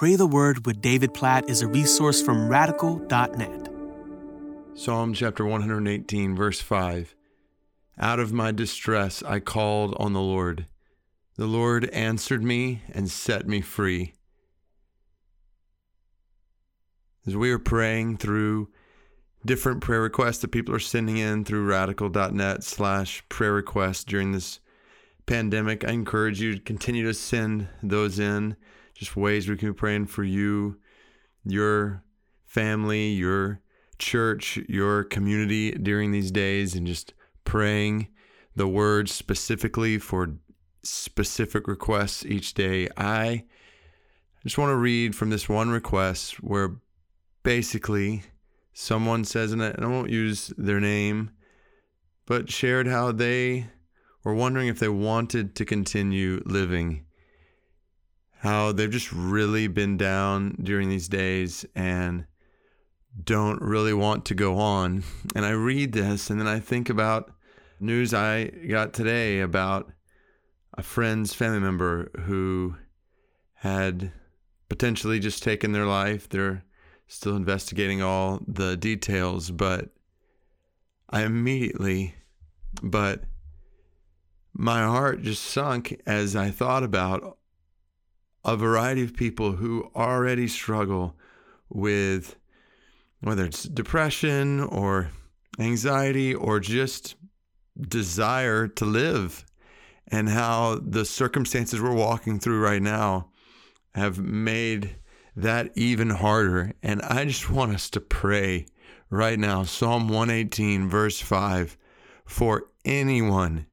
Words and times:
Pray 0.00 0.16
the 0.16 0.26
Word 0.26 0.64
with 0.64 0.80
David 0.80 1.12
Platt 1.12 1.50
is 1.50 1.60
a 1.60 1.68
resource 1.68 2.22
from 2.22 2.48
radical.net. 2.48 3.68
Psalm 4.72 5.12
chapter 5.12 5.44
118, 5.44 6.34
verse 6.34 6.58
5. 6.58 7.14
Out 7.98 8.18
of 8.18 8.32
my 8.32 8.50
distress 8.50 9.22
I 9.22 9.40
called 9.40 9.94
on 9.98 10.14
the 10.14 10.22
Lord. 10.22 10.64
The 11.36 11.46
Lord 11.46 11.84
answered 11.90 12.42
me 12.42 12.80
and 12.88 13.10
set 13.10 13.46
me 13.46 13.60
free. 13.60 14.14
As 17.26 17.36
we 17.36 17.50
are 17.50 17.58
praying 17.58 18.16
through 18.16 18.70
different 19.44 19.82
prayer 19.82 20.00
requests 20.00 20.38
that 20.38 20.48
people 20.48 20.74
are 20.74 20.78
sending 20.78 21.18
in 21.18 21.44
through 21.44 21.66
radical.net 21.66 22.64
slash 22.64 23.22
prayer 23.28 23.52
requests 23.52 24.04
during 24.04 24.32
this 24.32 24.60
pandemic, 25.26 25.86
I 25.86 25.90
encourage 25.90 26.40
you 26.40 26.54
to 26.54 26.62
continue 26.62 27.04
to 27.04 27.12
send 27.12 27.68
those 27.82 28.18
in. 28.18 28.56
Just 29.00 29.16
ways 29.16 29.48
we 29.48 29.56
can 29.56 29.70
be 29.70 29.74
praying 29.74 30.08
for 30.08 30.22
you, 30.22 30.76
your 31.46 32.04
family, 32.44 33.08
your 33.08 33.62
church, 33.98 34.58
your 34.68 35.04
community 35.04 35.70
during 35.70 36.12
these 36.12 36.30
days, 36.30 36.74
and 36.74 36.86
just 36.86 37.14
praying 37.44 38.08
the 38.54 38.68
words 38.68 39.10
specifically 39.10 39.96
for 39.96 40.34
specific 40.82 41.66
requests 41.66 42.26
each 42.26 42.52
day. 42.52 42.88
I 42.94 43.44
just 44.44 44.58
want 44.58 44.68
to 44.68 44.76
read 44.76 45.16
from 45.16 45.30
this 45.30 45.48
one 45.48 45.70
request 45.70 46.42
where 46.42 46.76
basically 47.42 48.24
someone 48.74 49.24
says, 49.24 49.52
and 49.52 49.62
I 49.62 49.86
won't 49.86 50.10
use 50.10 50.52
their 50.58 50.78
name, 50.78 51.30
but 52.26 52.50
shared 52.50 52.86
how 52.86 53.12
they 53.12 53.68
were 54.24 54.34
wondering 54.34 54.68
if 54.68 54.78
they 54.78 54.90
wanted 54.90 55.56
to 55.56 55.64
continue 55.64 56.42
living. 56.44 57.06
How 58.40 58.72
they've 58.72 58.90
just 58.90 59.12
really 59.12 59.66
been 59.68 59.96
down 59.96 60.56
during 60.62 60.88
these 60.88 61.08
days 61.08 61.66
and 61.74 62.24
don't 63.22 63.60
really 63.60 63.92
want 63.92 64.24
to 64.26 64.34
go 64.34 64.58
on. 64.58 65.04
And 65.34 65.44
I 65.44 65.50
read 65.50 65.92
this 65.92 66.30
and 66.30 66.40
then 66.40 66.48
I 66.48 66.58
think 66.58 66.88
about 66.88 67.32
news 67.78 68.14
I 68.14 68.46
got 68.46 68.92
today 68.92 69.40
about 69.40 69.92
a 70.74 70.82
friend's 70.82 71.34
family 71.34 71.60
member 71.60 72.10
who 72.20 72.76
had 73.54 74.12
potentially 74.68 75.18
just 75.18 75.42
taken 75.42 75.72
their 75.72 75.86
life. 75.86 76.28
They're 76.28 76.64
still 77.08 77.36
investigating 77.36 78.00
all 78.00 78.40
the 78.46 78.76
details, 78.76 79.50
but 79.50 79.90
I 81.10 81.24
immediately, 81.24 82.14
but 82.82 83.24
my 84.54 84.82
heart 84.82 85.22
just 85.22 85.44
sunk 85.44 86.00
as 86.06 86.36
I 86.36 86.50
thought 86.50 86.84
about 86.84 87.36
a 88.44 88.56
variety 88.56 89.02
of 89.02 89.14
people 89.14 89.52
who 89.52 89.90
already 89.94 90.48
struggle 90.48 91.16
with 91.68 92.36
whether 93.20 93.44
it's 93.44 93.64
depression 93.64 94.60
or 94.60 95.10
anxiety 95.58 96.34
or 96.34 96.58
just 96.58 97.16
desire 97.80 98.66
to 98.66 98.84
live, 98.84 99.44
and 100.08 100.28
how 100.28 100.80
the 100.82 101.04
circumstances 101.04 101.80
we're 101.80 101.94
walking 101.94 102.38
through 102.40 102.60
right 102.60 102.82
now 102.82 103.28
have 103.94 104.18
made 104.18 104.96
that 105.36 105.70
even 105.76 106.10
harder. 106.10 106.72
And 106.82 107.00
I 107.02 107.24
just 107.24 107.50
want 107.50 107.74
us 107.74 107.90
to 107.90 108.00
pray 108.00 108.66
right 109.08 109.38
now 109.38 109.62
Psalm 109.64 110.08
118, 110.08 110.88
verse 110.88 111.20
5 111.20 111.76
for 112.24 112.66
anyone 112.84 113.66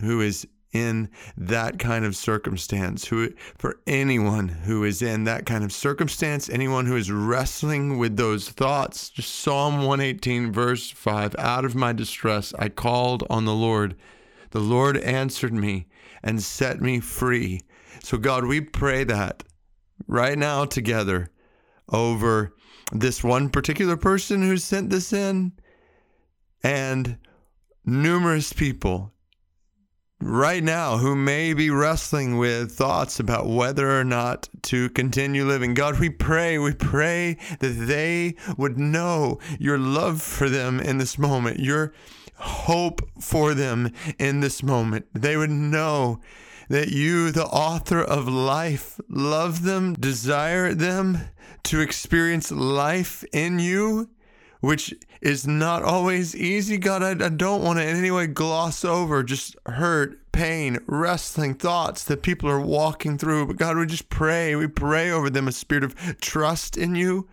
who 0.00 0.20
is 0.20 0.46
in 0.72 1.08
that 1.36 1.78
kind 1.78 2.04
of 2.04 2.16
circumstance 2.16 3.06
who 3.06 3.32
for 3.56 3.78
anyone 3.86 4.48
who 4.48 4.84
is 4.84 5.00
in 5.00 5.24
that 5.24 5.46
kind 5.46 5.64
of 5.64 5.72
circumstance 5.72 6.50
anyone 6.50 6.86
who 6.86 6.96
is 6.96 7.10
wrestling 7.10 7.98
with 7.98 8.16
those 8.16 8.48
thoughts 8.48 9.08
just 9.08 9.34
psalm 9.36 9.78
118 9.78 10.52
verse 10.52 10.90
5 10.90 11.36
out 11.38 11.64
of 11.64 11.74
my 11.74 11.92
distress 11.92 12.52
i 12.58 12.68
called 12.68 13.24
on 13.30 13.44
the 13.44 13.54
lord. 13.54 13.96
The 14.50 14.60
lord 14.60 14.96
answered 14.98 15.52
me 15.52 15.86
and 16.22 16.42
set 16.42 16.80
me 16.80 17.00
free. 17.00 17.62
So 18.02 18.18
god 18.18 18.44
we 18.44 18.60
pray 18.60 19.04
that 19.04 19.44
right 20.06 20.38
now 20.38 20.64
together 20.64 21.30
over 21.90 22.54
this 22.92 23.22
one 23.22 23.48
particular 23.48 23.96
person 23.96 24.42
who 24.42 24.56
sent 24.56 24.90
this 24.90 25.12
in 25.12 25.52
and 26.62 27.18
numerous 27.84 28.52
people 28.52 29.12
right 30.20 30.62
now 30.62 30.96
who 30.98 31.14
may 31.14 31.52
be 31.52 31.70
wrestling 31.70 32.38
with 32.38 32.72
thoughts 32.72 33.20
about 33.20 33.46
whether 33.46 33.98
or 33.98 34.04
not 34.04 34.48
to 34.62 34.88
continue 34.90 35.44
living. 35.44 35.74
God, 35.74 36.00
we 36.00 36.10
pray, 36.10 36.58
we 36.58 36.72
pray 36.72 37.36
that 37.60 37.68
they 37.86 38.36
would 38.56 38.78
know 38.78 39.38
your 39.58 39.78
love 39.78 40.22
for 40.22 40.48
them 40.48 40.80
in 40.80 40.98
this 40.98 41.18
moment, 41.18 41.60
your 41.60 41.92
hope 42.36 43.02
for 43.20 43.54
them 43.54 43.92
in 44.18 44.40
this 44.40 44.62
moment. 44.62 45.06
They 45.12 45.36
would 45.36 45.50
know 45.50 46.20
that 46.68 46.88
you, 46.88 47.30
the 47.30 47.46
author 47.46 48.02
of 48.02 48.26
life, 48.26 49.00
love 49.08 49.62
them, 49.62 49.94
desire 49.94 50.74
them 50.74 51.18
to 51.64 51.80
experience 51.80 52.50
life 52.50 53.24
in 53.32 53.58
you, 53.58 54.10
which 54.66 54.92
is 55.20 55.46
not 55.46 55.84
always 55.84 56.34
easy. 56.34 56.76
God, 56.76 57.00
I, 57.00 57.26
I 57.26 57.28
don't 57.28 57.62
want 57.62 57.78
to 57.78 57.88
in 57.88 57.96
any 57.96 58.10
way 58.10 58.26
gloss 58.26 58.84
over 58.84 59.22
just 59.22 59.56
hurt, 59.66 60.18
pain, 60.36 60.78
wrestling 60.86 61.54
thoughts 61.54 62.04
that 62.04 62.22
people 62.22 62.50
are 62.50 62.60
walking 62.60 63.16
through. 63.16 63.46
But 63.46 63.56
God, 63.56 63.78
we 63.78 63.86
just 63.86 64.10
pray. 64.10 64.54
We 64.54 64.66
pray 64.66 65.10
over 65.10 65.30
them 65.30 65.48
a 65.48 65.52
spirit 65.52 65.82
of 65.82 65.94
trust 66.20 66.76
in 66.76 66.94
you, 66.94 67.26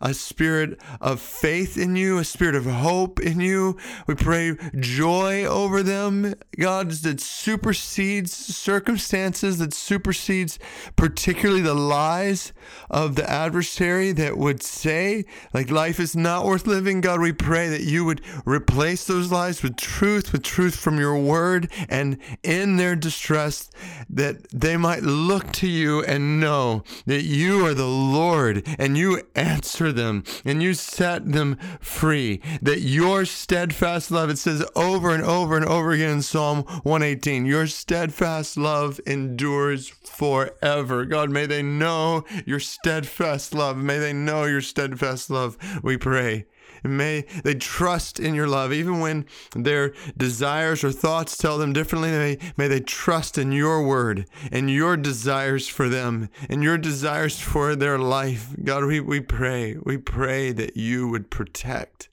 a 0.00 0.14
spirit 0.14 0.80
of 1.00 1.20
faith 1.20 1.76
in 1.76 1.96
you, 1.96 2.18
a 2.18 2.24
spirit 2.24 2.54
of 2.54 2.64
hope 2.64 3.18
in 3.18 3.40
you. 3.40 3.76
We 4.06 4.14
pray 4.14 4.56
joy 4.78 5.44
over 5.44 5.82
them, 5.82 6.34
God, 6.56 6.92
that 6.92 7.20
supersedes 7.20 8.32
circumstances, 8.32 9.58
that 9.58 9.74
supersedes 9.74 10.60
particularly 10.94 11.62
the 11.62 11.74
lies 11.74 12.52
of 12.88 13.16
the 13.16 13.28
adversary 13.28 14.12
that 14.12 14.38
would 14.38 14.62
say, 14.62 15.24
like, 15.52 15.70
life 15.70 15.98
is 15.98 16.14
not 16.14 16.44
worth 16.44 16.68
living. 16.68 17.00
God, 17.00 17.20
we 17.20 17.32
pray 17.32 17.68
that 17.68 17.82
you 17.82 18.04
would 18.04 18.20
replace 18.46 19.06
those 19.06 19.32
lies 19.32 19.62
with 19.62 19.76
truth, 19.76 20.30
with 20.30 20.44
truth 20.44 20.76
from 20.76 21.00
your 21.00 21.18
word, 21.18 21.68
and 21.88 22.18
in 22.44 22.76
their 22.76 22.96
distress, 22.96 23.70
that 24.08 24.48
they 24.50 24.76
might 24.76 25.02
look 25.02 25.52
to 25.52 25.68
you 25.68 26.02
and 26.04 26.40
know 26.40 26.82
that 27.06 27.22
you 27.22 27.64
are 27.66 27.74
the 27.74 27.86
Lord 27.86 28.66
and 28.78 28.96
you 28.96 29.22
answer 29.34 29.92
them 29.92 30.24
and 30.44 30.62
you 30.62 30.74
set 30.74 31.32
them 31.32 31.56
free. 31.80 32.40
That 32.62 32.80
your 32.80 33.24
steadfast 33.24 34.10
love, 34.10 34.30
it 34.30 34.38
says 34.38 34.64
over 34.76 35.10
and 35.10 35.24
over 35.24 35.56
and 35.56 35.64
over 35.64 35.92
again 35.92 36.10
in 36.10 36.22
Psalm 36.22 36.62
118, 36.82 37.46
your 37.46 37.66
steadfast 37.66 38.56
love 38.56 39.00
endures 39.06 39.88
forever. 39.88 41.04
God, 41.04 41.30
may 41.30 41.46
they 41.46 41.62
know 41.62 42.24
your 42.46 42.60
steadfast 42.60 43.54
love. 43.54 43.76
May 43.76 43.98
they 43.98 44.12
know 44.12 44.44
your 44.44 44.60
steadfast 44.60 45.30
love, 45.30 45.56
we 45.82 45.96
pray. 45.96 46.46
May 46.84 47.24
they 47.42 47.54
trust 47.54 48.20
in 48.20 48.34
your 48.34 48.46
love, 48.46 48.72
even 48.72 49.00
when 49.00 49.24
their 49.56 49.94
desires 50.16 50.84
or 50.84 50.92
thoughts 50.92 51.36
tell 51.36 51.56
them 51.56 51.72
differently. 51.72 52.10
May, 52.10 52.38
may 52.56 52.68
they 52.68 52.80
trust 52.80 53.38
in 53.38 53.52
your 53.52 53.82
word 53.82 54.26
and 54.52 54.70
your 54.70 54.96
desires 54.96 55.66
for 55.66 55.88
them 55.88 56.28
and 56.48 56.62
your 56.62 56.76
desires 56.76 57.40
for 57.40 57.74
their 57.74 57.98
life. 57.98 58.54
God, 58.62 58.84
we, 58.84 59.00
we 59.00 59.20
pray, 59.20 59.76
we 59.82 59.96
pray 59.96 60.52
that 60.52 60.76
you 60.76 61.08
would 61.08 61.30
protect 61.30 62.10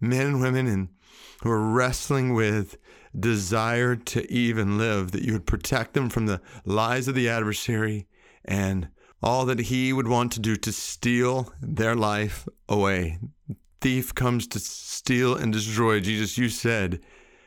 men 0.00 0.26
and 0.26 0.40
women 0.40 0.66
and 0.66 0.88
who 1.42 1.50
are 1.50 1.72
wrestling 1.72 2.34
with 2.34 2.78
desire 3.18 3.94
to 3.94 4.30
even 4.32 4.78
live, 4.78 5.12
that 5.12 5.22
you 5.22 5.34
would 5.34 5.46
protect 5.46 5.94
them 5.94 6.08
from 6.08 6.26
the 6.26 6.40
lies 6.64 7.08
of 7.08 7.14
the 7.14 7.28
adversary 7.28 8.06
and 8.44 8.88
all 9.22 9.44
that 9.46 9.60
he 9.60 9.92
would 9.92 10.08
want 10.08 10.32
to 10.32 10.40
do 10.40 10.56
to 10.56 10.72
steal 10.72 11.52
their 11.60 11.94
life 11.94 12.48
away. 12.68 13.18
Thief 13.82 14.14
comes 14.14 14.46
to 14.46 14.60
steal 14.60 15.34
and 15.34 15.52
destroy. 15.52 15.98
Jesus, 15.98 16.38
you 16.38 16.48
said, 16.48 17.00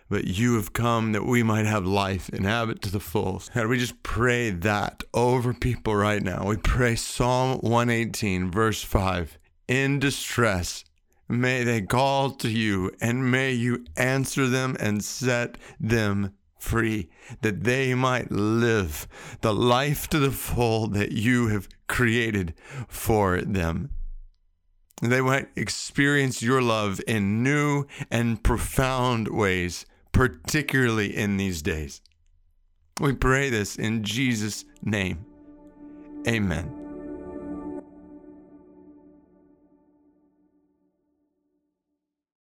but 0.09 0.25
you 0.25 0.55
have 0.55 0.73
come 0.73 1.13
that 1.13 1.25
we 1.25 1.43
might 1.43 1.65
have 1.65 1.85
life 1.85 2.27
and 2.27 2.45
have 2.45 2.69
it 2.69 2.81
to 2.81 2.91
the 2.91 2.99
full. 2.99 3.41
And 3.53 3.69
we 3.69 3.79
just 3.79 4.03
pray 4.03 4.49
that 4.49 5.01
over 5.13 5.53
people 5.53 5.95
right 5.95 6.21
now. 6.21 6.45
We 6.45 6.57
pray 6.57 6.97
Psalm 6.97 7.59
118, 7.59 8.51
verse 8.51 8.83
5. 8.83 9.37
In 9.69 9.97
distress, 9.97 10.83
may 11.29 11.63
they 11.63 11.81
call 11.81 12.31
to 12.31 12.49
you, 12.49 12.91
and 12.99 13.31
may 13.31 13.53
you 13.53 13.85
answer 13.95 14.45
them 14.45 14.75
and 14.77 15.05
set 15.05 15.57
them 15.79 16.33
free, 16.59 17.09
that 17.43 17.63
they 17.63 17.93
might 17.93 18.29
live 18.29 19.07
the 19.39 19.53
life 19.53 20.09
to 20.09 20.19
the 20.19 20.31
full 20.31 20.88
that 20.88 21.13
you 21.13 21.47
have 21.47 21.69
created 21.88 22.53
for 22.89 23.39
them. 23.39 23.91
They 25.01 25.21
might 25.21 25.50
experience 25.56 26.42
your 26.42 26.62
love 26.62 27.01
in 27.06 27.44
new 27.44 27.86
and 28.09 28.42
profound 28.42 29.27
ways, 29.27 29.86
particularly 30.12 31.15
in 31.15 31.38
these 31.38 31.62
days. 31.62 32.01
We 33.01 33.13
pray 33.13 33.50
this 33.50 33.75
in 33.75 34.03
Jesus' 34.03 34.63
name. 34.81 35.25
Amen. 36.27 36.84